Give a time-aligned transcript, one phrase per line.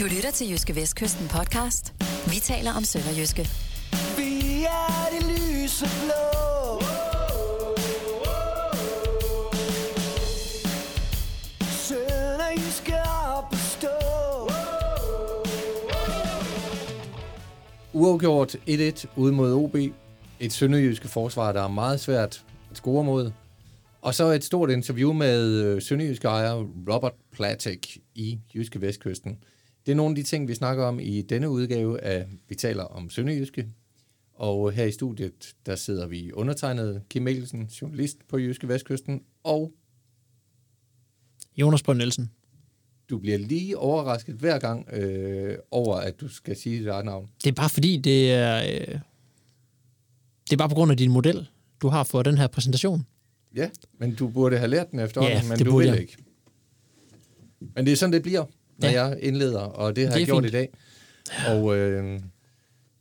[0.00, 1.94] Du lytter til Jyske Vestkysten podcast.
[2.26, 3.42] Vi taler om Sønderjyske.
[4.16, 6.80] Vi er det lyse blå.
[11.60, 12.94] Sønderjyske
[13.36, 13.96] op at stå.
[17.92, 19.76] Uafgjort 1-1 ude mod OB.
[20.40, 23.32] Et sønderjyske forsvar, der er meget svært at score mod.
[24.02, 26.54] Og så et stort interview med øh, sønderjyske ejer
[26.92, 29.38] Robert Platek i Jyske Vestkysten.
[29.86, 32.84] Det er nogle af de ting, vi snakker om i denne udgave af Vi taler
[32.84, 33.68] om Sønderjyske.
[34.34, 39.72] Og her i studiet, der sidder vi undertegnet Kim Mikkelsen, journalist på Jyske Vestkysten, og
[41.56, 42.30] Jonas Brønd Nielsen.
[43.10, 47.30] du bliver lige overrasket hver gang øh, over, at du skal sige dit eget navn.
[47.44, 48.56] Det er bare fordi, det er...
[48.62, 48.98] Øh,
[50.44, 51.48] det er bare på grund af din model,
[51.82, 53.06] du har for den her præsentation.
[53.54, 56.00] Ja, men du burde have lært den efterhånden, Ja, men det du vil jeg.
[56.00, 56.16] ikke.
[57.60, 58.44] Men det er sådan, det bliver,
[58.78, 59.04] når Ja.
[59.04, 60.54] jeg indleder, og det har Det jeg gjort fint.
[60.54, 60.68] i dag.
[61.48, 62.20] Og øh,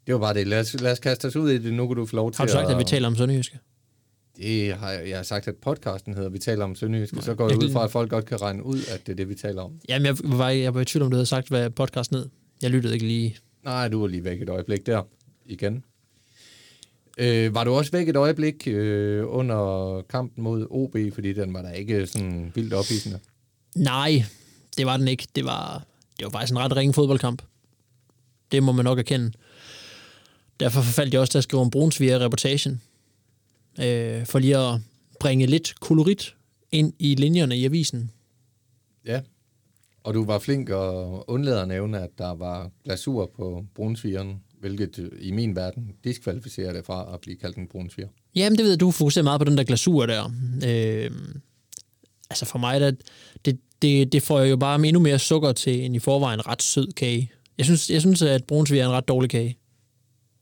[0.08, 0.48] det var bare det.
[0.48, 1.74] Lad os, lad os kaste os ud i det.
[1.74, 3.60] Nu kan du få lov til Har du sagt, at vi taler om Sønderjyske?
[4.38, 7.22] Det har jeg, jeg har sagt, at podcasten hedder Vi taler om Sønderjyske.
[7.22, 9.16] Så går jeg Jeg- ud fra, at folk godt kan regne ud, at det er
[9.16, 9.72] det, vi taler om.
[9.90, 12.30] Jamen, jeg var, jeg var i tvivl om, du havde sagt, hvad podcast ned.
[12.62, 13.38] Jeg lyttede ikke lige.
[13.64, 15.02] Nej, du var lige væk et øjeblik der
[15.46, 15.84] igen.
[17.18, 21.62] Øh, var du også væk et øjeblik øh, under kampen mod OB, fordi den var
[21.62, 23.20] da ikke sådan vildt ophidsende?
[23.76, 24.24] Nej,
[24.78, 25.28] det var den ikke.
[25.36, 25.84] Det var,
[26.18, 27.42] det var faktisk en ret ringe fodboldkamp.
[28.52, 29.32] Det må man nok erkende.
[30.60, 32.82] Derfor forfaldt jeg også til at skrive om Brunsviger reportagen.
[33.80, 34.80] Øh, for lige at
[35.20, 36.36] bringe lidt kolorit
[36.72, 38.12] ind i linjerne i avisen.
[39.06, 39.22] Ja,
[40.06, 45.00] og du var flink og undlader at nævne, at der var glasur på brunsvigeren, hvilket
[45.00, 48.10] øh, i min verden diskvalificerer det fra at blive kaldt en brunsviger.
[48.36, 50.32] Jamen, det ved jeg, du fokuserer meget på den der glasur der.
[50.68, 51.12] Øh,
[52.30, 52.92] altså for mig, der,
[53.46, 56.92] det, det, det får jo bare endnu mere sukker til en i forvejen ret sød
[56.92, 57.32] kage.
[57.58, 59.58] Jeg synes, jeg synes at brunsviger er en ret dårlig kage.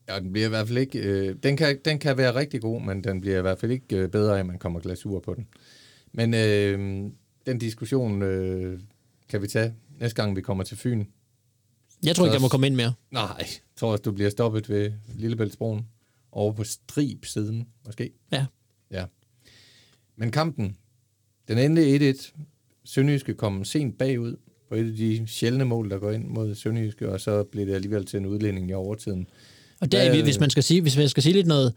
[0.09, 0.99] Ja, den bliver i hvert fald ikke...
[0.99, 3.95] Øh, den, kan, den kan være rigtig god, men den bliver i hvert fald ikke
[3.97, 5.47] øh, bedre, at man kommer glasur på den.
[6.11, 7.11] Men øh,
[7.45, 8.79] den diskussion øh,
[9.29, 11.05] kan vi tage næste gang, vi kommer til Fyn.
[12.05, 12.93] Jeg tror ikke, jeg må komme ind mere.
[13.11, 15.87] Nej, jeg tror også, du bliver stoppet ved Lillebæltsbroen.
[16.31, 18.11] Over på strib siden, måske.
[18.31, 18.45] Ja.
[18.91, 19.05] Ja.
[20.15, 20.77] Men kampen,
[21.47, 22.31] den endte 1-1.
[22.85, 24.35] Sønderjyske kom sent bagud
[24.69, 27.73] på et af de sjældne mål, der går ind mod Sønderjyske, og så blev det
[27.73, 29.27] alligevel til en udlænding i overtiden.
[29.79, 31.73] Og der, Hvad- hvis man skal sige, hvis man skal sige lidt noget,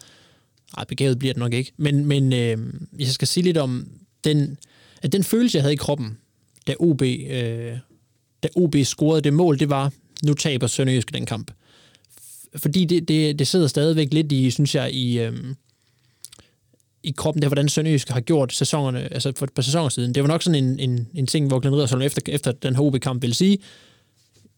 [0.77, 2.59] ej, begavet bliver det nok ikke, men, men øh,
[2.93, 3.89] hvis jeg skal sige lidt om
[4.25, 4.59] den,
[5.03, 6.19] at den følelse, jeg havde i kroppen,
[6.67, 7.73] da OB, øh,
[8.43, 9.93] da OB scorede det mål, det var,
[10.25, 11.51] nu taber Sønderjyske den kamp.
[12.57, 15.33] Fordi det, det, det sidder stadigvæk lidt i, synes jeg, i, øh,
[17.07, 20.15] i kroppen, der hvordan Sønderjyske har gjort sæsonerne, altså for et par sæsoner siden.
[20.15, 22.83] Det var nok sådan en, en, en ting, hvor Glenn Riddersholm efter, efter den her
[22.83, 23.59] OB-kamp ville sige,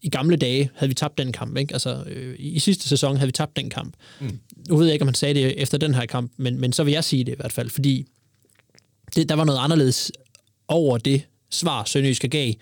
[0.01, 1.57] i gamle dage havde vi tabt den kamp.
[1.57, 1.73] Ikke?
[1.73, 3.93] Altså, øh, i, sidste sæson havde vi tabt den kamp.
[4.19, 4.39] Mm.
[4.69, 6.83] Nu ved jeg ikke, om han sagde det efter den her kamp, men, men så
[6.83, 8.05] vil jeg sige det i hvert fald, fordi
[9.15, 10.11] det, der var noget anderledes
[10.67, 12.53] over det svar, Sønderjyske gav,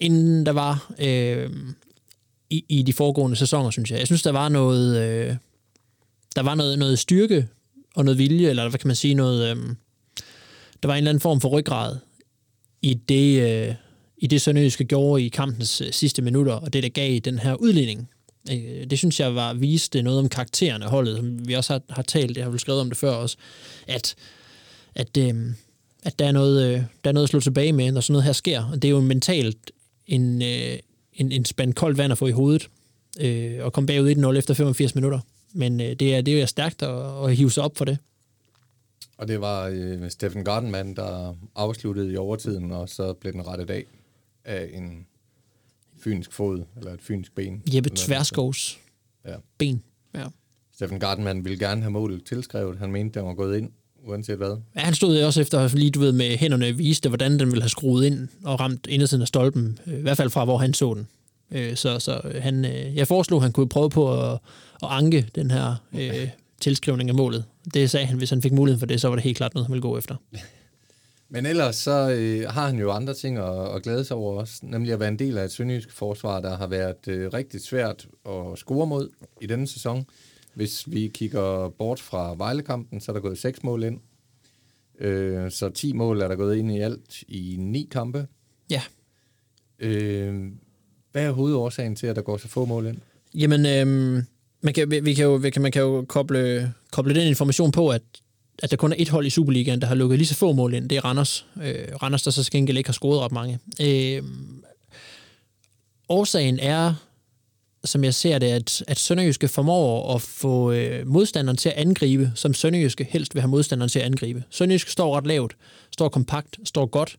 [0.00, 1.50] end der var øh,
[2.50, 3.98] i, i de foregående sæsoner, synes jeg.
[3.98, 5.36] Jeg synes, der var noget, øh,
[6.36, 7.48] der var noget, noget styrke
[7.98, 9.56] og noget vilje, eller hvad kan man sige, noget, øh,
[10.82, 11.96] der var en eller anden form for ryggrad
[12.82, 13.74] i det, øh,
[14.18, 17.54] i det Sønderjyske gjorde i kampens øh, sidste minutter, og det, der gav den her
[17.54, 18.08] udligning.
[18.50, 21.82] Øh, Det synes jeg var viste noget om karakteren af holdet, som vi også har,
[21.90, 23.36] har talt, jeg har vel skrevet om det før også,
[23.86, 24.14] at,
[24.94, 25.34] at, øh,
[26.02, 28.24] at der, er noget, øh, der er noget at slå tilbage med, når sådan noget
[28.24, 28.64] her sker.
[28.64, 29.70] Og det er jo mentalt
[30.06, 30.78] en, øh,
[31.14, 32.68] en, en spand koldt vand at få i hovedet,
[33.20, 35.20] øh, og komme bagud 1-0 efter 85 minutter.
[35.52, 37.98] Men øh, det, er, det er stærkt at, at hive sig op for det.
[39.18, 43.70] Og det var øh, Steffen Gardenman, der afsluttede i overtiden, og så blev den rettet
[43.70, 43.84] af
[44.44, 45.06] af en
[46.00, 47.62] fynsk fod, eller et fynsk ben.
[47.74, 47.90] Jeppe.
[47.94, 48.78] Tværskovs
[49.26, 49.34] Ja.
[49.58, 49.82] ben.
[50.14, 50.24] Ja.
[50.74, 52.78] Steffen Gardenman ville gerne have målet tilskrevet.
[52.78, 53.70] Han mente, den var gået ind,
[54.04, 54.56] uanset hvad.
[54.76, 57.62] Ja, han stod jo også efter, lige du ved, med hænderne viste, hvordan den ville
[57.62, 59.78] have skruet ind og ramt indersiden af stolpen.
[59.86, 61.08] øh, I hvert fald fra, hvor han så den.
[61.50, 64.32] Øh, Så, så han, øh, jeg foreslog, at han kunne prøve på at,
[64.82, 66.28] at anke den her øh,
[66.60, 67.44] tilskrivning af målet.
[67.74, 69.66] Det sagde han, hvis han fik mulighed for det, så var det helt klart noget,
[69.66, 70.16] han ville gå efter.
[71.30, 74.54] Men ellers så øh, har han jo andre ting at, at glæde sig over også,
[74.62, 78.08] nemlig at være en del af et sønderjysk forsvar, der har været øh, rigtig svært
[78.28, 79.08] at score mod
[79.40, 80.06] i denne sæson.
[80.54, 84.00] Hvis vi kigger bort fra Vejlekampen, så er der gået seks mål ind.
[85.00, 88.26] Øh, så 10 mål er der gået ind i alt i ni kampe.
[88.70, 88.82] Ja,
[89.78, 90.46] Øh,
[91.18, 92.96] hvad er hovedårsagen til, at der går så få mål ind?
[93.34, 94.26] Jamen, øhm,
[94.60, 97.72] man, kan, vi, vi kan jo, vi kan, man kan jo koble, koble den information
[97.72, 98.02] på, at,
[98.62, 100.74] at der kun er et hold i Superligaen, der har lukket lige så få mål
[100.74, 100.88] ind.
[100.88, 101.46] Det er Randers.
[101.62, 103.58] Øh, Randers, der så skal ikke har scoret ret mange.
[103.80, 104.22] Øh,
[106.08, 106.94] årsagen er,
[107.84, 112.32] som jeg ser det, at, at Sønderjyske formår at få øh, modstanderen til at angribe,
[112.34, 114.44] som Sønderjyske helst vil have modstanderen til at angribe.
[114.50, 115.56] Sønderjyske står ret lavt,
[115.90, 117.16] står kompakt, står godt,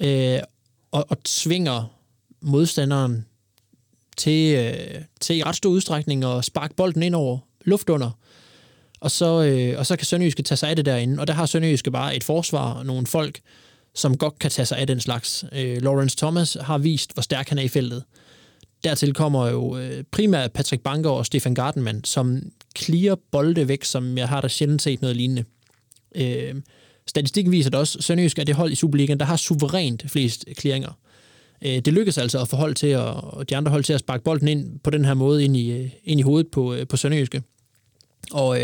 [0.00, 0.38] øh,
[0.92, 1.93] og, og tvinger
[2.44, 3.26] modstanderen
[4.16, 8.10] til, øh, til i ret stor udstrækning at sparke bolden ind over luft under.
[9.00, 11.46] Og så, øh, og så kan Sønderjyske tage sig af det derinde, og der har
[11.46, 13.40] Sønderjyske bare et forsvar og nogle folk,
[13.94, 15.44] som godt kan tage sig af den slags.
[15.52, 18.04] Øh, Lawrence Thomas har vist, hvor stærk han er i feltet.
[18.84, 22.42] Dertil kommer jo øh, primært Patrick Banker og Stefan Gardenman, som
[22.78, 25.44] clear bolde væk, som jeg har da sjældent set noget lignende.
[26.14, 26.54] Øh,
[27.06, 30.92] statistikken viser det også, Sønderjysk er det hold i Superligaen, der har suverænt flest clearinger.
[31.64, 34.00] Øh, det lykkedes altså at få hold til at, og de andre hold til at
[34.00, 36.86] sparke bolden ind på den her måde ind i, øh, ind i hovedet på, øh,
[36.86, 37.42] på Sønderjyske.
[38.32, 38.58] Og,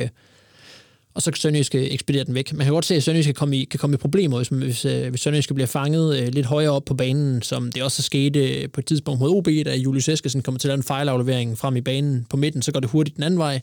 [1.15, 2.53] og så kan Sønderjyske ekspedere den væk.
[2.53, 4.83] Man kan godt se, at Sønderjyske kan komme i, kan komme i problemer, hvis, hvis,
[4.83, 8.87] hvis Sønderjyske bliver fanget lidt højere op på banen, som det også skete på et
[8.87, 12.27] tidspunkt mod OB, da Julius Eskesen kommer til at lave en fejlaflevering frem i banen
[12.31, 13.61] på midten, så går det hurtigt den anden vej.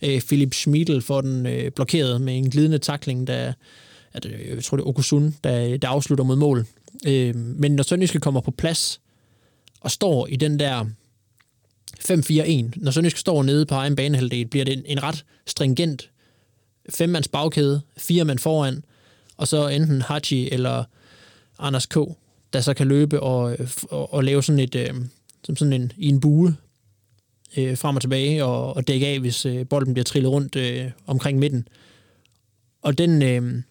[0.00, 3.52] Philip Schmidl får den blokeret med en glidende takling, der
[4.12, 6.66] at, jeg tror det er Okusun, der, der afslutter mod mål.
[7.06, 9.00] Øh, men når Sønderjyske kommer på plads
[9.80, 10.84] og står i den der
[11.98, 16.10] 5-4-1, når Sønderjyske står nede på egen banehalvdel, bliver det en, en ret stringent
[16.90, 18.84] femmands bagkæde, fire mand foran,
[19.36, 20.84] og så enten Hachi eller
[21.58, 21.96] Anders K.,
[22.52, 23.56] der så kan løbe og,
[23.90, 24.94] og, og lave sådan et, øh,
[25.44, 26.56] som sådan en, i en bue
[27.56, 30.90] øh, frem og tilbage og, og dække af, hvis øh, bolden bliver trillet rundt øh,
[31.06, 31.68] omkring midten.
[32.82, 33.62] Og den, øh,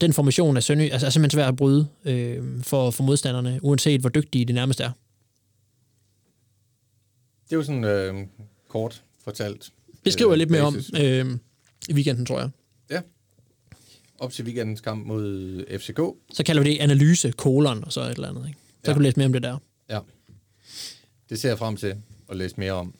[0.00, 4.00] den formation er, Sønderjy, altså, er simpelthen svær at bryde øh, for, for modstanderne, uanset
[4.00, 4.90] hvor dygtige det nærmest er.
[7.44, 8.14] Det er jo sådan øh,
[8.68, 9.72] kort fortalt.
[10.04, 11.38] Det skriver jeg lidt mere om øh,
[11.88, 12.50] i weekenden, tror jeg.
[12.90, 13.00] Ja.
[14.18, 16.00] Op til weekendens kamp mod FCK.
[16.36, 18.46] Så kalder vi det analyse, kolon og så et eller andet.
[18.48, 18.58] Ikke?
[18.58, 18.92] Så Ja.
[18.92, 19.58] kan du læse mere om det der.
[19.90, 19.98] Ja.
[21.30, 21.96] Det ser jeg frem til
[22.30, 22.94] at læse mere om.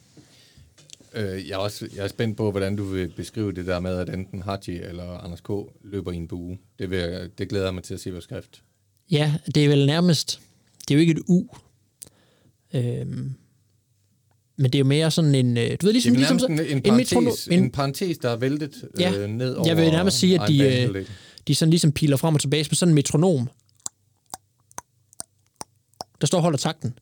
[1.14, 3.97] Øh, jeg, er også, jeg er spændt på, hvordan du vil beskrive det der med,
[3.99, 5.49] at enten Haji eller Anders K.
[5.85, 6.59] løber i en bue.
[6.79, 8.62] Det, vil det glæder jeg mig til at se på skrift.
[9.11, 10.41] Ja, det er vel nærmest...
[10.88, 11.44] Det er jo ikke et U.
[12.75, 13.35] Øhm,
[14.56, 15.56] men det er jo mere sådan en...
[15.56, 18.19] øh, Du ved, Det ligesom, er ligesom en, en, en, parentes, metrono- en, en, parentes,
[18.19, 21.06] der er væltet Ja, øh, ned over jeg vil nærmest sige, at de, øh,
[21.49, 23.49] de sådan ligesom piler frem og tilbage med sådan en metronom.
[26.20, 26.99] Der står og holder takten.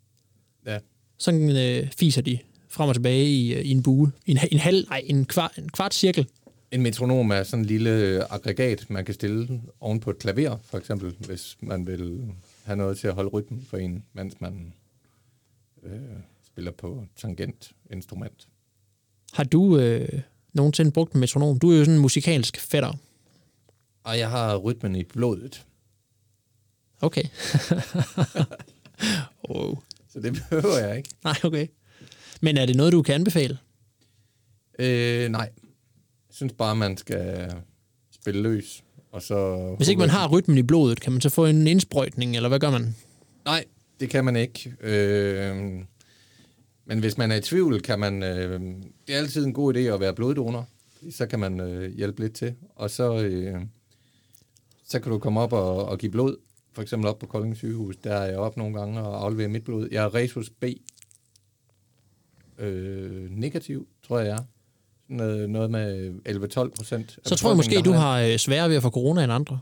[0.67, 0.79] Ja.
[1.19, 2.39] Sådan øh, fiser de
[2.71, 4.13] frem og tilbage i, i en bue.
[4.27, 6.27] En, en halv, nej, en kvart, en kvart cirkel.
[6.71, 10.79] En metronom er sådan en lille aggregat, man kan stille oven på et klaver, for
[10.79, 12.25] eksempel, hvis man vil
[12.65, 14.73] have noget til at holde rytmen for en, mens man
[15.83, 15.93] øh,
[16.47, 18.49] spiller på tangentinstrument.
[19.33, 20.21] Har du øh,
[20.53, 21.59] nogensinde brugt en metronom?
[21.59, 22.93] Du er jo sådan en musikalsk fætter.
[24.05, 25.65] Og jeg har rytmen i blodet,
[27.03, 27.23] Okay.
[29.43, 29.77] oh.
[30.09, 31.09] så det behøver jeg ikke.
[31.25, 31.67] Nej, okay.
[32.41, 33.59] Men er det noget, du kan anbefale?
[34.79, 35.51] Øh, nej.
[36.29, 37.53] Jeg synes bare, man skal
[38.11, 38.85] spille løs.
[39.13, 42.37] Og så Hvis ikke man har rytmen i blodet, kan man så få en indsprøjtning,
[42.37, 42.95] eller hvad gør man?
[43.45, 43.65] Nej,
[44.01, 44.75] det kan man ikke.
[44.81, 45.57] Øh,
[46.85, 48.23] men hvis man er i tvivl, kan man...
[48.23, 48.61] Øh,
[49.07, 50.69] det er altid en god idé at være bloddonor.
[51.11, 52.55] Så kan man øh, hjælpe lidt til.
[52.77, 53.61] Og så, øh,
[54.89, 56.37] så kan du komme op og, og give blod.
[56.73, 57.97] For eksempel op på Kolding sygehus.
[57.97, 59.89] Der er jeg op nogle gange og afleverer mit blod.
[59.91, 60.65] Jeg er Resus B.
[62.61, 64.39] Øh, negativ, tror jeg er.
[65.09, 67.19] Noget, noget med 11-12 procent.
[67.25, 69.61] Så tror jeg måske, du har øh, sværere ved at få corona end andre.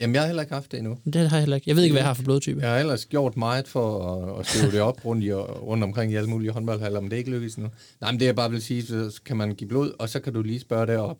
[0.00, 0.98] Jamen, jeg har heller ikke haft det endnu.
[1.04, 1.68] Det har jeg heller ikke.
[1.68, 2.60] Jeg ved ikke, hvad jeg har for blodtype.
[2.60, 6.12] Jeg har ellers gjort meget for at, at skrive det op rundt, i, rundt omkring
[6.12, 7.68] i alle mulige håndboldhaller, men det er ikke lykkedes nu.
[8.00, 10.32] Nej, men det jeg bare vil sige, så kan man give blod, og så kan
[10.32, 11.18] du lige spørge derop.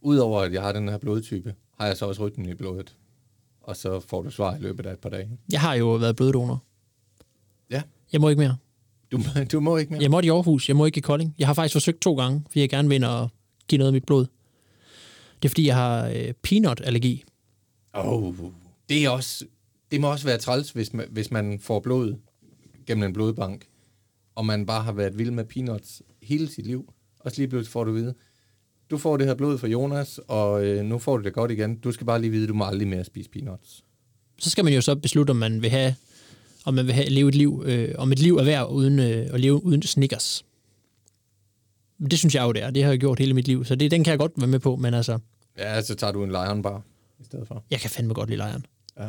[0.00, 2.96] Udover at jeg har den her blodtype, har jeg så også rytmen i blodet.
[3.60, 5.28] Og så får du svar i løbet af et par dage.
[5.52, 6.62] Jeg har jo været bloddonor.
[7.70, 7.82] Ja,
[8.12, 8.56] Jeg må ikke mere.
[9.12, 9.20] Du,
[9.52, 10.02] du må ikke mere.
[10.02, 11.34] Jeg måtte i Aarhus, jeg må ikke i Kolding.
[11.38, 13.28] Jeg har faktisk forsøgt to gange, fordi jeg gerne vil og
[13.68, 14.26] give noget af mit blod.
[15.42, 17.24] Det er fordi, jeg har øh, peanut-allergi.
[17.92, 18.34] Oh,
[18.88, 19.44] det, er også,
[19.90, 22.14] det må også være træls, hvis man, hvis man får blod
[22.86, 23.66] gennem en blodbank,
[24.34, 26.92] og man bare har været vild med peanuts hele sit liv.
[27.20, 28.14] Og så lige pludselig får du at vide,
[28.90, 31.76] du får det her blod fra Jonas, og øh, nu får du det godt igen.
[31.76, 33.84] Du skal bare lige vide, at du må aldrig mere spise peanuts.
[34.38, 35.94] Så skal man jo så beslutte, om man vil have,
[36.64, 39.28] om man vil have, leve et liv, øh, om et liv er værd uden øh,
[39.34, 40.44] at leve uden Snickers.
[42.10, 42.70] Det synes jeg jo, det er.
[42.70, 44.58] Det har jeg gjort hele mit liv, så det, den kan jeg godt være med
[44.58, 45.18] på, men altså,
[45.58, 46.82] Ja, så tager du en Lion Bar
[47.20, 47.64] i stedet for.
[47.70, 48.66] jeg kan fandme godt lide lejren.
[49.00, 49.08] Ja.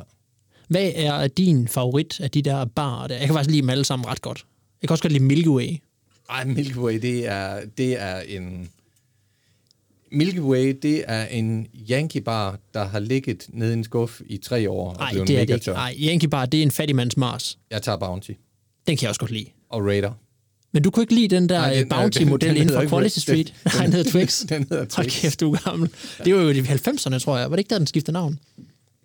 [0.68, 3.16] Hvad er din favorit af de der barer der?
[3.16, 4.46] Jeg kan faktisk lide dem alle sammen ret godt.
[4.82, 5.78] Jeg kan også godt lide Milky Way.
[6.30, 8.70] Ej, Milky Way, det er, det er en...
[10.14, 14.38] Milky Way, det er en Yankee bar, der har ligget nede i en skuff i
[14.38, 15.72] tre år Nej, det er det ikke.
[15.72, 17.58] Nej, Yankee Bar, det er en fattigmands Mars.
[17.72, 18.32] Jeg tager Bounty.
[18.88, 19.46] Den kan jeg også godt lide.
[19.70, 20.12] og Raider.
[20.72, 23.20] Men du kunne ikke lide den der Nej, Nej, den- Bounty-model den inden for Quality
[23.20, 23.46] Street.
[23.64, 24.42] den- Nej, den hedder Twix.
[24.50, 25.22] Den hedder Hold Twix.
[25.22, 25.90] kæft, du er gammel.
[26.26, 27.50] Det var jo i de 90'erne, tror jeg.
[27.50, 28.40] Var det ikke der, den skiftede navn?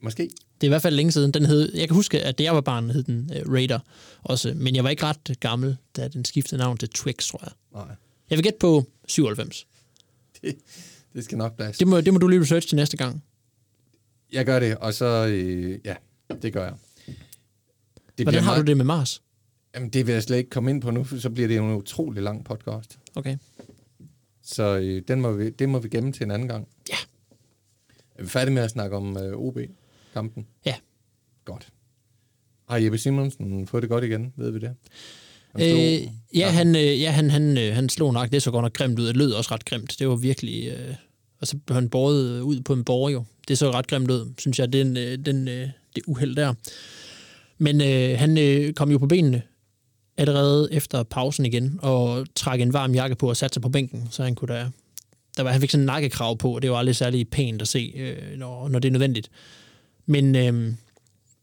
[0.02, 0.22] Måske.
[0.22, 1.30] Det er i hvert fald længe siden.
[1.30, 3.78] Den hed, jeg kan huske, at da jeg var barn, hed den uh, Raider
[4.22, 4.52] også.
[4.56, 7.52] Men jeg var ikke ret gammel, da den skiftede navn til Twix, tror jeg.
[7.74, 7.96] Nej,
[8.30, 9.66] Jeg vil gætte på 97.
[10.42, 10.54] det,
[11.14, 11.78] det skal nok plads.
[11.78, 13.24] Det må, det må du lige research til næste gang.
[14.32, 15.26] Jeg gør det, og så...
[15.26, 15.94] Øh, ja,
[16.42, 16.74] det gør jeg.
[18.18, 19.22] Det Hvordan har meget, du det med Mars?
[19.74, 21.74] Jamen, det vil jeg slet ikke komme ind på nu, for så bliver det en
[21.74, 22.98] utrolig lang podcast.
[23.14, 23.36] Okay.
[24.42, 26.68] Så øh, den må vi, det må vi gemme til en anden gang.
[26.88, 26.96] Ja.
[28.14, 30.46] Er vi færdige med at snakke om øh, OB-kampen?
[30.66, 30.74] Ja.
[31.44, 31.72] Godt.
[32.68, 34.32] Har Jeppe Simonsen fået det godt igen?
[34.36, 34.76] Ved vi det?
[35.60, 38.72] Øh, ja, han, øh, ja han, han, øh, han slog nok det så godt nok
[38.72, 39.06] grimt ud.
[39.06, 39.96] Det lød også ret grimt.
[39.98, 40.68] Det var virkelig...
[40.68, 40.94] Øh,
[41.40, 43.24] og så blev han båret ud på en borger jo.
[43.48, 46.54] Det så ret grimt ud, synes jeg, den, øh, den, øh, det uheld der.
[47.58, 49.42] Men øh, han øh, kom jo på benene
[50.16, 54.08] allerede efter pausen igen, og trak en varm jakke på og satte sig på bænken,
[54.10, 54.66] så han kunne da...
[55.36, 57.68] Der var, han fik sådan en nakkekrav på, og det var aldrig særlig pænt at
[57.68, 59.30] se, øh, når, når det er nødvendigt.
[60.06, 60.72] Men øh,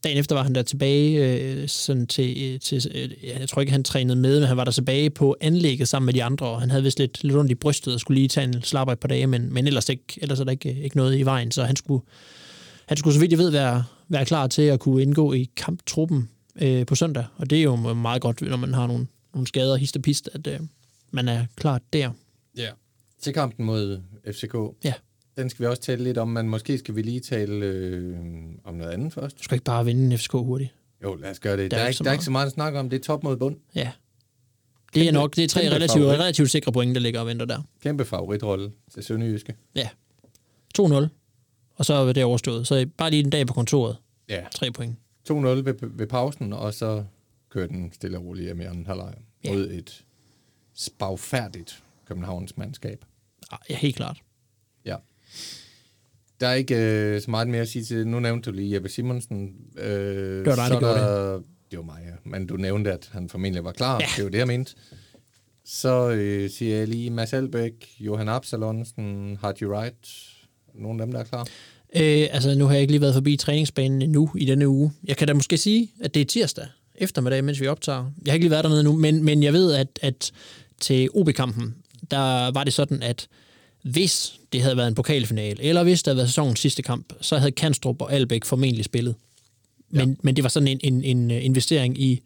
[0.04, 3.72] dagen efter var han der tilbage øh, sådan til, øh, til øh, jeg tror ikke,
[3.72, 6.60] han trænede med, men han var der tilbage på anlægget sammen med de andre, og
[6.60, 8.98] han havde vist lidt, lidt ondt i brystet og skulle lige tage en slapper et
[8.98, 11.64] par dage, men, men ellers, ikke, ellers er der ikke, ikke noget i vejen, så
[11.64, 12.04] han skulle,
[12.86, 16.28] han skulle så vidt jeg ved være, være klar til at kunne indgå i kamptruppen
[16.62, 19.76] øh, på søndag, og det er jo meget godt, når man har nogle, nogle skader,
[19.76, 20.60] hist og pist, at øh,
[21.10, 22.10] man er klar der.
[22.56, 22.68] Ja.
[23.20, 24.00] Til kampen mod
[24.32, 24.54] FCK.
[24.84, 24.92] Ja.
[25.36, 28.16] Den skal vi også tale lidt om, men måske skal vi lige tale øh,
[28.64, 29.38] om noget andet først.
[29.38, 30.74] Du skal ikke bare vinde FCK hurtigt.
[31.02, 31.70] Jo, lad os gøre det.
[31.70, 32.14] Der Der, er er, ikke der er meget.
[32.14, 32.90] ikke så meget at snakke om.
[32.90, 33.56] Det er top mod bund.
[33.74, 33.92] Ja.
[34.94, 36.18] Det er Kæmpe- nok, det er tre relativt, favorit.
[36.18, 37.62] relativt sikre point, der ligger og venter der.
[37.82, 39.54] Kæmpe favoritrolle til Sønderjyske.
[39.74, 39.88] Ja.
[40.78, 40.82] 2-0.
[41.74, 42.66] Og så er det overstået.
[42.66, 43.96] Så bare lige en dag på kontoret.
[44.28, 44.44] Ja.
[44.54, 44.96] Tre point.
[45.30, 47.04] 2-0 ved, ved pausen, og så
[47.50, 49.14] kører den stille og roligt hjem i anden halvleg
[49.44, 49.52] Ja.
[49.52, 50.04] mod et
[50.74, 53.04] spagfærdigt Københavns mandskab.
[53.52, 54.18] Ah, Ja, helt klart.
[54.84, 54.96] Ja.
[56.40, 58.06] Der er ikke øh, så meget mere at sige til det.
[58.06, 59.54] Nu nævnte du lige Jeppe Simonsen.
[59.78, 61.32] Øh, Det var dig, der gjorde der,
[61.70, 61.78] det.
[61.78, 62.30] var mig, ja.
[62.30, 64.00] Men du nævnte, at han formentlig var klar.
[64.00, 64.06] Ja.
[64.16, 64.74] Det var det, jeg mente.
[65.64, 70.08] Så øh, siger jeg lige Mads Albeck, Johan Absalonsen, Hardy Wright.
[70.74, 71.42] Nogle af dem, der er klar.
[71.96, 74.92] Øh, altså, nu har jeg ikke lige været forbi træningsbanen endnu i denne uge.
[75.04, 78.12] Jeg kan da måske sige, at det er tirsdag eftermiddag, mens vi optager.
[78.24, 80.32] Jeg har ikke lige været dernede nu, men, men jeg ved, at, at
[80.80, 81.74] til OB-kampen,
[82.10, 83.28] der var det sådan, at
[83.90, 87.38] hvis det havde været en pokalfinale, eller hvis det havde været sæsonens sidste kamp, så
[87.38, 89.14] havde Kanstrup og Albæk formentlig spillet.
[89.90, 90.14] Men, ja.
[90.22, 92.20] men det var sådan en, en, en investering i,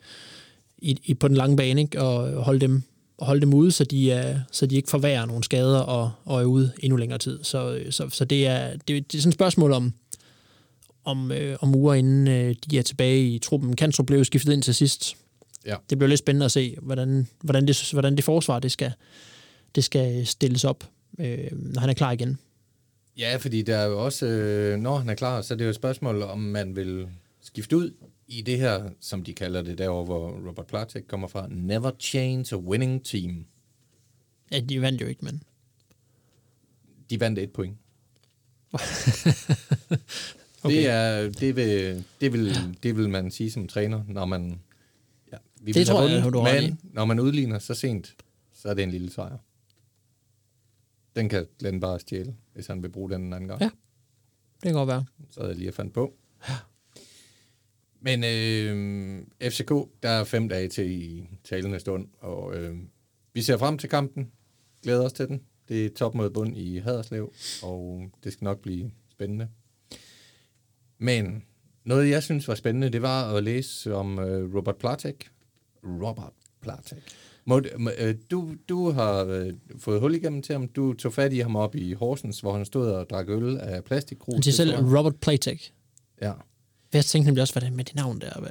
[0.79, 2.03] i, i på den lange bane, ikke?
[2.03, 2.83] og holde dem,
[3.19, 6.45] holde dem ude, så de, er, så de ikke forværrer nogle skader og, og er
[6.45, 7.45] ude endnu længere tid.
[7.45, 9.95] Så, så, så det, er, det, det er sådan et spørgsmål om,
[11.05, 13.77] om, øh, om uger, inden øh, de er tilbage i truppen.
[13.77, 15.17] Kanstrup blev skiftet ind til sidst.
[15.67, 15.77] Ja.
[15.91, 18.93] Det bliver lidt spændende at se, hvordan, hvordan, det, hvordan det forsvar det skal,
[19.75, 20.85] det skal stilles op,
[21.21, 22.39] øh, når han er klar igen.
[23.19, 25.71] Ja, fordi der er jo også, øh, når han er klar, så er det jo
[25.71, 27.09] et spørgsmål, om man vil
[27.41, 27.95] skifte ud
[28.29, 31.47] i det her, som de kalder det derovre, hvor Robert Platek kommer fra.
[31.51, 33.45] Never change a winning team.
[34.53, 35.43] Ja, de vandt jo ikke, men...
[37.11, 37.77] De vandt et point.
[40.63, 40.77] Okay.
[40.77, 44.61] Det, er, det, vil, det, vil, det vil man sige som træner, når man...
[45.33, 46.67] Ja, vi Det tror jeg, vundet, du ret i.
[46.67, 48.15] Men når man udligner så sent,
[48.55, 49.39] så er det en lille sejr.
[51.17, 53.61] Den kan Glenn bare stjæle, hvis han vil bruge den en anden gang.
[53.61, 53.71] Ja.
[54.55, 55.05] Det kan godt være.
[55.31, 56.15] Så havde jeg lige at fandt på.
[58.01, 59.71] Men øh, FCK,
[60.03, 62.77] der er fem dage til i talende stund, og øh,
[63.33, 64.33] vi ser frem til kampen.
[64.83, 65.43] Glæder os til den.
[65.69, 69.49] Det er top mod bund i Haderslev, og det skal nok blive spændende.
[70.99, 71.45] Men
[71.85, 75.31] noget, jeg synes var spændende, det var at læse om øh, Robert Platek.
[75.85, 77.03] Robert Platek.
[77.45, 80.69] Må, må, øh, du, du har øh, fået hul igennem til ham.
[80.69, 83.85] Du tog fat i ham op i Horsens, hvor han stod og drak øl af
[83.85, 84.35] plastikkrus.
[84.35, 84.99] Siger Det selv tror jeg.
[84.99, 85.75] Robert Platek.
[86.23, 86.33] Ja.
[86.93, 88.41] Jeg tænkte nemlig også, hvad det er med det navn der.
[88.41, 88.51] Hvad...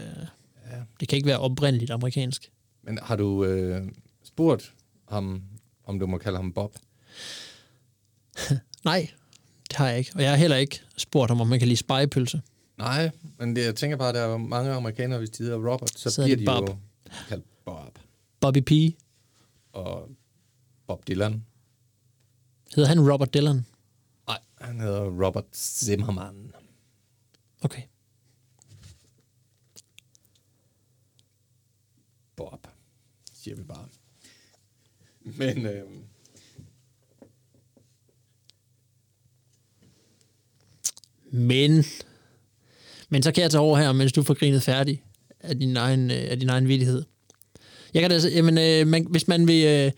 [0.72, 0.78] Ja.
[1.00, 2.52] Det kan ikke være oprindeligt amerikansk.
[2.84, 3.82] Men har du øh,
[4.24, 4.74] spurgt
[5.10, 5.44] ham,
[5.86, 6.76] om du må kalde ham Bob?
[8.86, 9.10] Nej,
[9.70, 10.12] det har jeg ikke.
[10.16, 12.42] Og jeg har heller ikke spurgt ham, om man kan lide spejepølse.
[12.78, 15.92] Nej, men det, jeg tænker bare, at der er mange amerikanere, hvis de hedder Robert,
[16.00, 16.70] så, Så er bliver de Bob.
[16.70, 16.76] jo
[17.30, 18.00] kaldt Bob.
[18.40, 18.72] Bobby P.
[19.74, 20.10] Og
[20.88, 21.46] Bob Dylan.
[22.76, 23.66] Hedder han Robert Dylan?
[24.28, 26.52] Nej, han hedder Robert Zimmerman.
[27.62, 27.82] Okay.
[32.36, 32.68] Bob,
[33.34, 33.88] siger vi bare.
[35.22, 35.84] Men øh,
[41.32, 41.84] Men,
[43.10, 45.04] men så kan jeg tage over her, mens du får grinet færdig
[45.40, 47.04] af din egen, øh, af din egen vidighed.
[47.94, 49.66] Jeg kan da, altså- jamen, øh, man, hvis man vil...
[49.66, 49.92] Øh,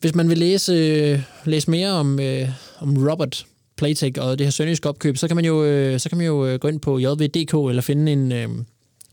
[0.00, 4.50] hvis man vil læse, øh, læse mere om, øh, om Robert Playtech og det her
[4.50, 6.98] sønderjyske opkøb, så kan man jo, øh, så kan man jo øh, gå ind på
[6.98, 8.48] jv.dk eller finde en, øh,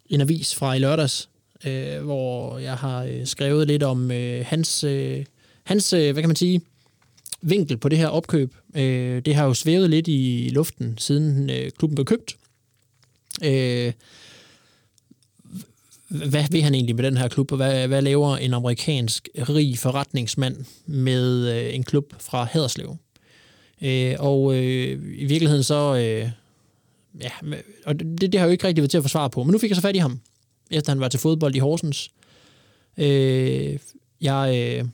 [0.10, 1.29] en avis fra i lørdags,
[1.65, 5.25] øh, hvor jeg har øh, skrevet lidt om øh, hans, øh,
[5.63, 6.62] hans øh, hvad kan man sige,
[7.41, 8.55] vinkel på det her opkøb.
[8.75, 12.38] Øh, det har jo svævet lidt i luften, siden øh, klubben blev købt.
[13.43, 13.93] Øh,
[16.10, 19.78] hvad vil han egentlig med den her klub, og hvad, hvad laver en amerikansk rig
[19.78, 22.98] forretningsmand med øh, en klub fra Haderslev?
[23.82, 25.96] Øh, og øh, i virkeligheden så...
[25.96, 26.30] Øh,
[27.22, 29.52] ja, og det, det har jeg jo ikke rigtig været til at forsvare på, men
[29.52, 30.20] nu fik jeg så fat i ham,
[30.72, 32.10] efter han var til fodbold i Horsens.
[32.98, 33.78] Øh,
[34.22, 34.86] jeg øh,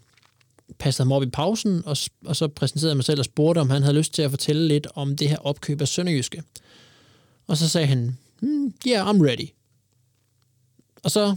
[0.79, 3.69] passede ham op i pausen, og, og så præsenterede jeg mig selv og spurgte, om
[3.69, 6.43] han havde lyst til at fortælle lidt om det her opkøb af Sønderjyske.
[7.47, 9.47] Og så sagde han, hmm, yeah, I'm ready.
[11.03, 11.35] Og så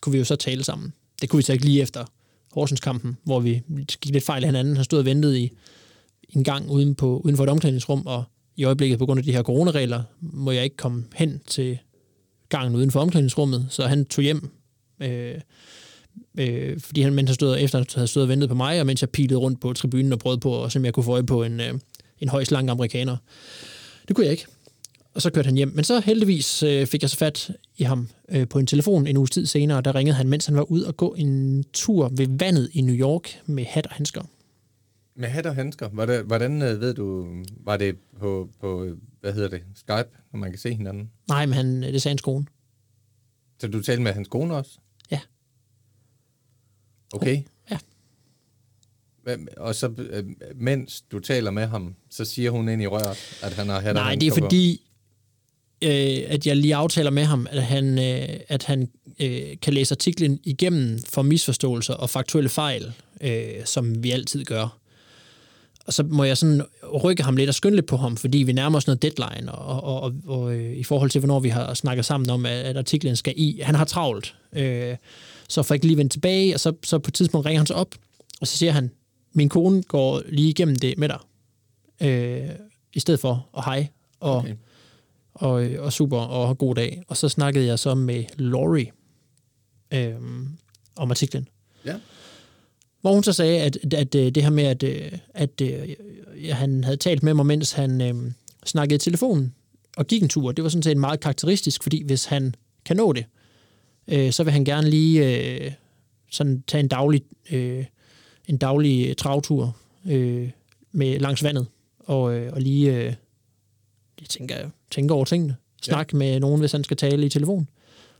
[0.00, 0.92] kunne vi jo så tale sammen.
[1.20, 2.04] Det kunne vi så ikke lige efter
[2.52, 4.76] Horsens-kampen, hvor vi gik lidt fejl af hinanden.
[4.76, 5.52] Han stod og ventede i
[6.28, 8.24] en gang uden, på, uden for et omklædningsrum, og
[8.56, 11.78] i øjeblikket på grund af de her coronaregler, må jeg ikke komme hen til
[12.48, 14.50] gangen uden for omklædningsrummet, så han tog hjem,
[15.00, 15.34] øh,
[16.38, 18.86] øh, fordi han, mens han stod, efter han havde stået og ventet på mig, og
[18.86, 21.42] mens jeg pilede rundt på tribunen og prøvede på, og jeg kunne få øje på
[21.42, 21.74] en, øh,
[22.18, 23.16] en højst lang amerikaner.
[24.08, 24.46] Det kunne jeg ikke.
[25.16, 25.72] Og så kørte han hjem.
[25.74, 29.16] Men så heldigvis øh, fik jeg så fat i ham øh, på en telefon en
[29.16, 32.08] uges tid senere, og der ringede han, mens han var ude og gå en tur
[32.08, 34.22] ved vandet i New York med hat og handsker.
[35.14, 35.88] Med hat og handsker.
[35.88, 37.28] Hvordan, hvordan øh, ved du,
[37.64, 41.10] var det på, på, hvad hedder det, Skype, når man kan se hinanden?
[41.28, 42.46] Nej, men han, det sagde hans kone.
[43.60, 44.70] Så du talte med hans kone også?
[45.10, 45.20] Ja.
[47.12, 47.42] Okay.
[47.70, 47.78] Ja.
[49.56, 53.52] Og så, øh, mens du taler med ham, så siger hun ind i røret, at
[53.52, 54.82] han har hat Nej, det er fordi,
[55.82, 58.88] øh, at jeg lige aftaler med ham, at han, øh, at han
[59.20, 64.78] øh, kan læse artiklen igennem for misforståelser og faktuelle fejl, øh, som vi altid gør.
[65.86, 66.62] Og så må jeg sådan
[67.04, 69.84] rykke ham lidt og skynde lidt på ham, fordi vi nærmer os noget deadline, og,
[69.84, 72.76] og, og, og øh, i forhold til, hvornår vi har snakket sammen om, at, at
[72.76, 73.60] artiklen skal i.
[73.62, 74.96] Han har travlt, øh,
[75.48, 77.66] så får jeg ikke lige vendt tilbage, og så, så på et tidspunkt ringer han
[77.66, 77.94] så op,
[78.40, 78.90] og så siger han,
[79.32, 81.18] min kone går lige igennem det med dig,
[82.08, 82.48] øh,
[82.94, 83.86] i stedet for, og hej,
[84.20, 84.54] og, Okay
[85.36, 87.02] og, øh, og super, og god dag.
[87.08, 88.90] Og så snakkede jeg så med Laurie
[89.94, 90.14] øh,
[90.96, 91.48] om artiklen.
[91.84, 91.94] Ja.
[93.00, 95.96] Hvor hun så sagde, at, at, at øh, det her med, at, øh, at, at
[96.42, 98.32] ja, han havde talt med mig, mens han øh,
[98.64, 99.54] snakkede i telefonen
[99.96, 103.12] og gik en tur, det var sådan set meget karakteristisk, fordi hvis han kan nå
[103.12, 103.24] det,
[104.08, 105.72] øh, så vil han gerne lige øh,
[106.30, 107.22] sådan tage en daglig,
[107.52, 107.84] øh,
[108.46, 110.50] en daglig travtur øh,
[110.92, 111.66] med langs vandet,
[111.98, 113.12] og, øh, og lige øh,
[114.28, 115.56] tænker, tænker over tingene.
[115.82, 116.18] Snak ja.
[116.18, 117.68] med nogen, hvis han skal tale i telefon.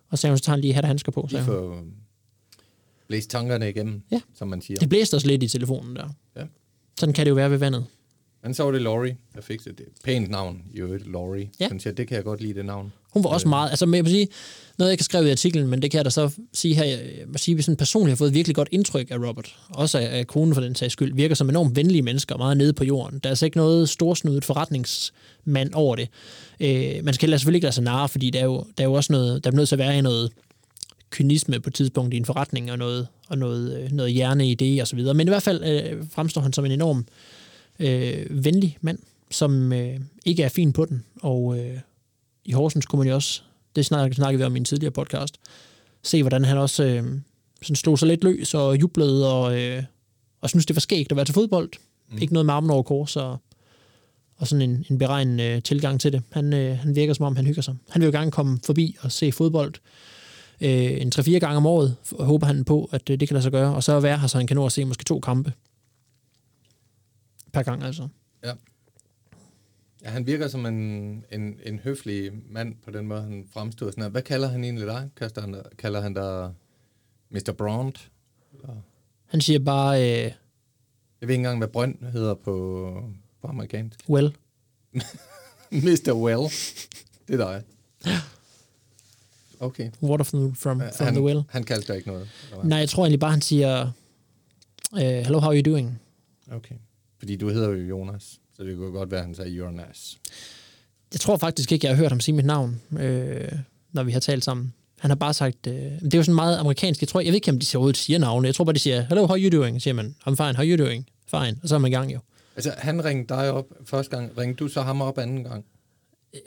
[0.08, 1.28] Og så så tager han lige hat og handsker på.
[1.30, 1.76] Lige Sagde hun.
[1.78, 1.84] få
[3.08, 4.20] blæst tankerne igennem, Ja.
[4.34, 4.78] som man siger.
[4.80, 6.08] Det blæste os lidt i telefonen der.
[6.36, 6.44] Ja.
[7.00, 7.86] Sådan kan det jo være ved vandet.
[8.42, 9.78] Men så var det Laurie, der fik det.
[9.78, 11.50] Det et pænt navn, i øvrigt, Laurie.
[11.60, 11.66] Ja.
[11.68, 12.92] Synes jeg, det kan jeg godt lide, det navn.
[13.16, 14.28] Hun var også meget, altså med at sige,
[14.78, 16.84] noget jeg ikke har skrevet i artiklen, men det kan jeg da så sige her,
[16.84, 20.18] jeg må sige, sådan personligt har fået et virkelig godt indtryk af Robert, også af,
[20.18, 22.84] af konen for den sags skyld, virker som enormt venlige mennesker, og meget nede på
[22.84, 23.18] jorden.
[23.18, 26.08] Der er altså ikke noget storsnudet forretningsmand over det.
[26.60, 28.92] Øh, man skal selvfølgelig ikke lade sig narre, fordi der er, jo, der er jo
[28.92, 30.32] også noget, der er nødt til at være noget
[31.10, 34.88] kynisme på et tidspunkt i en forretning, og noget, og noget, øh, noget hjerneidé og
[34.88, 35.14] så videre.
[35.14, 37.06] Men i hvert fald øh, fremstår han som en enorm
[37.78, 38.98] øh, venlig mand,
[39.30, 41.78] som øh, ikke er fin på den, og øh,
[42.46, 43.42] i Horsens kunne man jo også,
[43.76, 45.34] det snakkede, snakkede vi om i en tidligere podcast,
[46.02, 47.04] se hvordan han også øh,
[47.62, 49.82] sådan slog sig lidt løs og jublede og, øh,
[50.40, 51.70] og synes det var skægt at være til fodbold.
[52.10, 52.18] Mm.
[52.18, 53.38] Ikke noget med armen over kors og,
[54.36, 56.22] og sådan en, en beregnende øh, tilgang til det.
[56.30, 57.76] Han, øh, han virker som om, han hygger sig.
[57.90, 59.74] Han vil jo gerne komme forbi og se fodbold
[60.60, 63.52] øh, en 3-4 gange om året, håber han på, at øh, det kan lade sig
[63.52, 65.52] gøre, og så være her, så han kan nå at se måske to kampe
[67.52, 68.08] per gang altså.
[70.06, 70.10] Ja.
[70.10, 70.74] han virker som en,
[71.32, 73.92] en, en høflig mand på den måde, han fremstod.
[73.92, 74.10] Sådan her.
[74.10, 75.10] Hvad kalder han egentlig dig?
[75.16, 76.52] Kalder han, kalder han dig
[77.30, 77.52] Mr.
[77.58, 78.10] Brandt?
[79.26, 80.32] Han siger bare, øh, Jeg
[81.20, 83.02] ved ikke engang, hvad Brønd hedder på,
[83.42, 84.00] på amerikansk.
[84.08, 84.36] well,
[85.86, 86.12] Mr.
[86.14, 86.42] Well.
[87.28, 87.62] Det er dig.
[89.60, 89.90] Okay.
[90.02, 91.42] water from, from, from han, the well.
[91.48, 92.28] Han kaldte dig ikke noget?
[92.52, 92.64] eller?
[92.64, 93.90] Nej, jeg tror egentlig bare, han siger,
[94.92, 96.00] uh, hello, how are you doing?
[96.52, 96.74] Okay.
[97.18, 100.18] Fordi du hedder jo Jonas, så det kunne godt være, at han sagde Jonas.
[101.12, 103.52] Jeg tror faktisk ikke, jeg har hørt ham sige mit navn, øh,
[103.92, 104.74] når vi har talt sammen.
[104.98, 107.00] Han har bare sagt, øh, det er jo sådan meget amerikansk.
[107.00, 108.46] Jeg, tror, jeg ved ikke, om de overhovedet siger navne.
[108.46, 109.82] Jeg tror bare, de siger, hello, how you doing?
[109.82, 111.06] siger man, I'm fine, how you doing?
[111.26, 111.56] Fine.
[111.62, 112.18] Og så er man i gang jo.
[112.56, 114.38] Altså, han ringede dig op første gang.
[114.38, 115.64] Ringede du så ham op anden gang?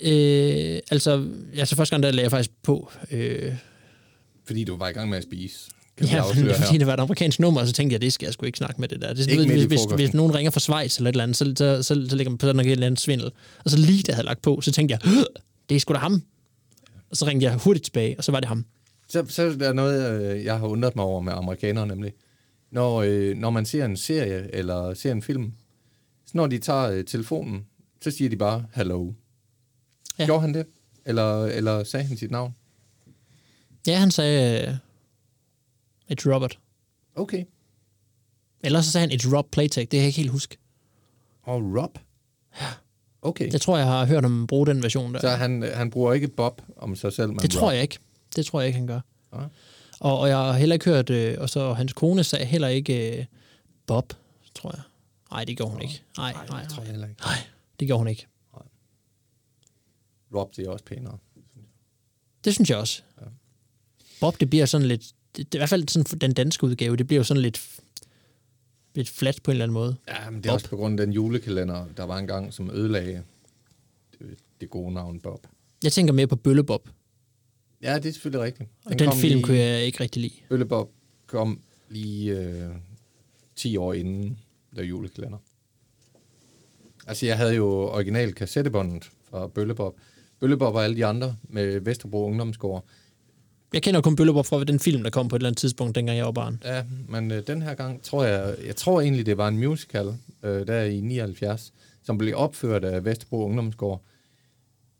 [0.02, 2.91] Øh, altså, altså, første gang, der lagde jeg faktisk på.
[3.12, 3.54] Øh,
[4.45, 5.69] Fordi du var i gang med at spise.
[5.99, 6.21] Kan Ja,
[6.65, 8.57] fordi det var et amerikansk nummer, og så tænkte jeg, det skal jeg sgu ikke
[8.57, 9.13] snakke med det der.
[9.13, 11.53] Det, Ikke ved, hvis, hvis, hvis, nogen ringer fra Schweiz eller et eller andet, så,
[11.57, 13.31] så, så, så lægger man på sådan noget et eller andet svindel.
[13.65, 15.23] Og så lige da jeg havde lagt på, så tænkte jeg, "Øh,
[15.69, 16.23] det er sgu da ham.
[17.12, 18.65] Og så ringte jeg hurtigt tilbage, og så var det ham.
[19.07, 22.12] Så, så er der noget, øh, jeg har undret mig over med amerikanere nemlig.
[22.71, 25.53] Når, øh, når man ser en serie eller ser en film,
[26.25, 27.65] så når de tager øh, telefonen,
[28.01, 29.12] så siger de bare, hello.
[30.19, 30.25] Ja.
[30.25, 30.65] Gjorde han det?
[31.05, 32.55] Eller, eller sagde han sit navn?
[33.88, 34.73] Ja, han sagde, uh,
[36.12, 36.60] it's Robert.
[37.15, 37.45] Okay.
[38.63, 39.80] Eller så sagde han, it's Rob Playtech.
[39.82, 40.58] Det kan jeg ikke helt huske.
[41.43, 42.00] Og Rob?
[43.22, 43.52] Okay.
[43.52, 45.19] Jeg tror, jeg har hørt ham bruge den version der.
[45.19, 47.60] Så han, han bruger ikke Bob om sig selv, men det Rob.
[47.60, 48.00] tror jeg ikke.
[48.36, 49.00] Det tror jeg ikke, han gør.
[49.32, 49.45] Nej.
[50.00, 53.19] Og, og jeg har heller ikke hørt, øh, og så hans kone sagde heller ikke
[53.19, 53.26] øh,
[53.88, 54.13] Bob,
[54.56, 54.82] tror jeg.
[55.32, 56.02] Nej, det gjorde hun ikke.
[56.17, 56.86] Nej, nej, det tror nej.
[56.86, 57.22] jeg heller ikke.
[57.22, 57.36] Nej,
[57.80, 58.28] det gjorde hun ikke.
[60.36, 61.17] Rob, det er også pænere.
[62.43, 63.02] Det synes jeg også.
[63.22, 63.26] Ja.
[64.19, 65.13] Bob, det bliver sådan lidt...
[65.36, 67.80] Det, det, I hvert fald sådan den danske udgave, det bliver jo sådan lidt,
[68.96, 69.96] lidt flat på en eller anden måde.
[70.08, 70.56] Ja, men det er Bob.
[70.56, 73.24] også på grund af den julekalender, der var engang, som ødelagde
[74.20, 75.48] det, det gode navn Bob.
[75.84, 76.89] Jeg tænker mere på Bøllebob,
[77.82, 78.70] Ja, det er selvfølgelig rigtigt.
[78.86, 80.34] og den film lige- kunne jeg ikke rigtig lide.
[80.50, 80.92] Bøllebob
[81.28, 82.70] kom lige øh,
[83.56, 84.38] 10 år inden
[84.76, 85.38] der julekalender.
[87.08, 90.00] Altså, jeg havde jo original kassettebåndet fra Bøllebob.
[90.39, 92.86] Bøllebob og alle de andre med Vesterbro Ungdomsgård.
[93.73, 96.17] Jeg kender kun Bøllebob fra den film, der kom på et eller andet tidspunkt, dengang
[96.17, 96.62] jeg var barn.
[96.65, 100.17] Ja, men øh, den her gang tror jeg, jeg tror egentlig, det var en musical,
[100.43, 104.01] øh, der i 79, som blev opført af Vesterbro Ungdomsgård.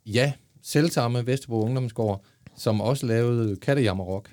[0.06, 2.24] Ja, selvsamme Vesterbro Ungdomsgård,
[2.58, 4.30] som også lavede Kattejammer Rock,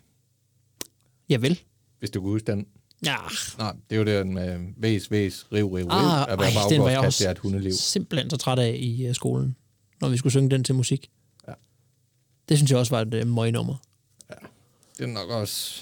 [1.28, 1.60] Ja vel.
[1.98, 2.66] hvis du kan huske den.
[3.04, 3.16] Ja,
[3.58, 5.90] Nej, det er jo den med væs, væs, riv, riv, riv.
[5.90, 7.72] ah, at være ej, den var jeg også det et hundeliv.
[7.72, 9.56] simpelthen så træt af i uh, skolen,
[10.00, 11.10] når vi skulle synge den til musik.
[11.48, 11.52] Ja.
[12.48, 13.76] Det synes jeg også var et uh, møgnummer.
[14.98, 15.80] Det er nok også...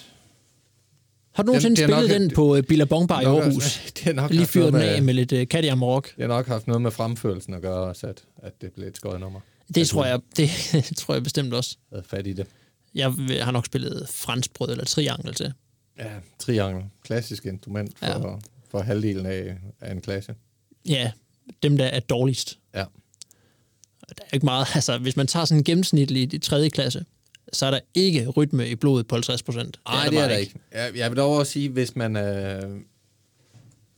[1.33, 3.57] Har du nogensinde er nok spillet et- den på uh, Billabongbar i nok Aarhus?
[3.65, 6.17] Også, det har nok Lige fyret den af med, med lidt uh, Katjam Rock.
[6.17, 8.97] det har nok haft noget med fremførelsen at gøre, også at, at det blev et
[8.97, 9.41] skøjet nummer.
[9.75, 10.51] Det tror jeg, det
[10.99, 11.77] tror jeg bestemt også.
[11.93, 12.47] Havde fat i det.
[12.95, 15.53] Jeg har nok spillet franskbrød eller triangel til.
[15.99, 16.85] Ja, triangel.
[17.05, 18.37] Klassisk instrument for, Ja.
[18.71, 20.35] for halvdelen af, af en klasse.
[20.89, 21.13] Ja,
[21.63, 22.59] dem der er dårligst.
[22.75, 22.85] Ja.
[24.09, 27.05] Der er ikke meget, altså hvis man tager sådan en gennemsnitlig i tredje klasse,
[27.53, 29.81] så er der ikke rytme i blodet på 50 procent.
[29.89, 30.55] Nej, det er der ikke.
[30.73, 32.17] Jeg, jeg vil dog også sige, hvis man...
[32.17, 32.81] Øh,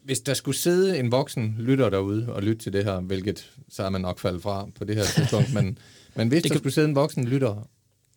[0.05, 3.83] hvis der skulle sidde en voksen lytter derude og lytte til det her, hvilket så
[3.83, 5.79] er man nok faldet fra på det her tidspunkt, men,
[6.17, 7.69] men hvis Det der kan- skulle sidde en voksen lytter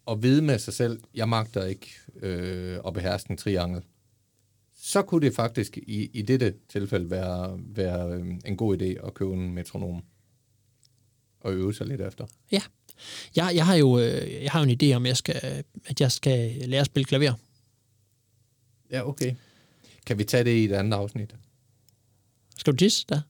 [0.06, 3.82] og vide med sig selv, jeg magter ikke øh, at beherske en triangel,
[4.82, 9.13] så kunne det faktisk i, i dette tilfælde være, være øh, en god idé at
[9.13, 10.02] købe en metronom
[11.42, 12.26] og øve sig lidt efter.
[12.52, 12.62] Ja.
[13.36, 16.12] Jeg, jeg har jo øh, jeg har jo en idé om, jeg skal, at jeg
[16.12, 17.34] skal lære at spille klaver.
[18.92, 19.34] Ja, okay.
[20.06, 21.36] Kan vi tage det i et andet afsnit?
[22.58, 23.22] Skal du tisse der?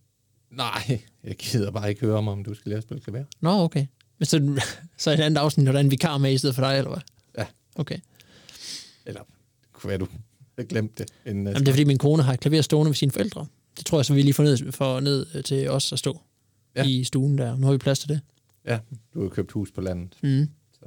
[0.51, 3.23] Nej, jeg gider bare ikke høre om, om du skal lære at spille klaver.
[3.41, 3.85] Nå, okay.
[4.17, 4.61] Men så,
[4.97, 6.89] så et andet afsnit, når der er en vikar med i stedet for dig, eller
[6.89, 7.01] hvad?
[7.37, 7.45] Ja.
[7.75, 7.97] Okay.
[9.05, 9.21] Eller
[9.73, 10.07] kunne være, du
[10.57, 11.11] havde glemt det.
[11.25, 13.45] Inden, Jamen, det er fordi, min kone har et klaver stående ved sine forældre.
[13.77, 16.21] Det tror jeg, så vi lige får ned, får ned øh, til os at stå.
[16.75, 16.83] Ja.
[16.83, 17.55] i stuen der.
[17.57, 18.21] Nu har vi plads til det.
[18.65, 18.79] Ja,
[19.13, 20.17] du har købt hus på landet.
[20.23, 20.49] Mm.
[20.73, 20.85] Så,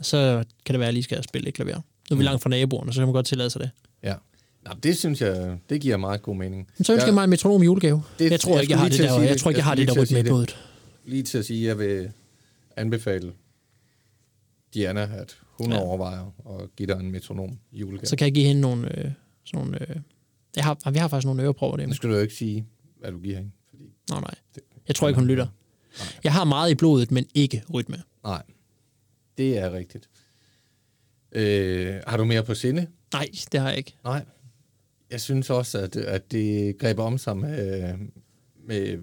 [0.00, 1.74] Så kan det være, at jeg lige skal spille et klaver.
[1.76, 2.20] Nu er vi Mm.
[2.20, 3.70] langt fra naboerne, så kan man godt tillade sig det.
[4.02, 4.14] ja.
[4.64, 6.68] Nå, det synes jeg, det giver meget god mening.
[6.78, 7.96] Men så ønsker jeg mig en metronom julegave.
[7.96, 9.20] Det- Det, jeg tror jeg ikke, jeg har det der.
[9.20, 9.38] Jeg det.
[9.40, 10.24] tror ikke, Jeg har det der det.
[10.24, 10.56] blodet.
[11.04, 12.12] Lige til at sige, at jeg vil
[12.76, 13.32] anbefale
[14.74, 15.78] Diana, at hun Ja.
[15.78, 18.06] overvejer at give dig en metronom julegave.
[18.06, 18.98] Så kan jeg give hende nogle...
[18.98, 19.10] Øh,
[19.44, 19.96] sådan nogle øh,
[20.56, 21.94] jeg har, vi har faktisk nogle øreprøver Nu derhjemme.
[21.94, 22.66] skal du jo ikke sige,
[23.00, 23.50] hvad du giver hende.
[23.70, 24.34] Fordi, Nå, nej.
[24.54, 25.46] det, Jeg tror ikke, hun lytter.
[25.98, 26.08] Nej.
[26.24, 28.02] Jeg har meget i blodet, men ikke rytme.
[28.24, 28.42] nej,
[29.38, 30.08] det er rigtigt.
[31.32, 32.86] Øh, har du mere på sinde?
[33.12, 33.94] Nej, det har jeg ikke.
[34.04, 34.24] Nej.
[35.10, 37.94] Jeg synes også, at, at det greb om sig med,
[38.66, 38.98] med,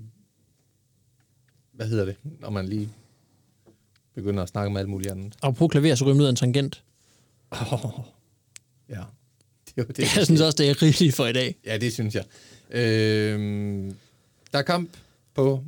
[1.74, 2.90] hvad hedder det, når man lige
[4.16, 5.36] begynder at snakke med alt muligt andet.
[5.42, 6.84] Og på klaver, så ryger ud af en tangent.
[7.52, 7.60] Oh,
[8.90, 9.02] ja,
[9.66, 10.16] det er jo det.
[10.18, 11.56] Jeg synes også, det er rigeligt for i dag.
[11.66, 12.26] Ja, det synes jeg.
[12.70, 13.92] Øh,
[14.52, 14.90] der er kamp
[15.34, 15.64] på,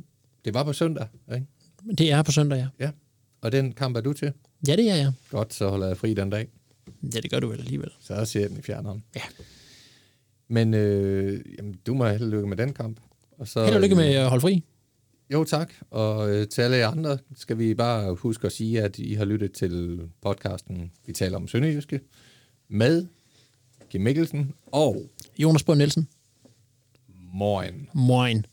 [0.46, 1.46] det var på søndag, ikke?
[1.84, 2.84] Men det er på søndag, ja.
[2.84, 2.90] Ja,
[3.40, 4.32] og den kamp er du til.
[4.68, 5.12] Ja, det er jeg.
[5.30, 6.48] Godt, så holder jeg fri den dag.
[7.14, 7.90] Ja, det gør du vel alligevel.
[8.00, 9.04] Så ser jeg den i fjerneren.
[9.16, 9.20] Ja.
[10.48, 13.00] Men øh, jamen, du må have held og lykke med den kamp.
[13.38, 14.62] Og så, Held og lykke med øh, at holde fri.
[15.32, 15.72] Jo, tak.
[15.90, 19.24] Og øh, til alle jer andre skal vi bare huske at sige, at I har
[19.24, 22.00] lyttet til podcasten Vi taler om Sønderjyske
[22.68, 23.06] med
[23.90, 26.08] Kim Mikkelsen og Jonas Bund Nielsen.
[27.32, 27.88] Moin.
[27.94, 28.46] Moin.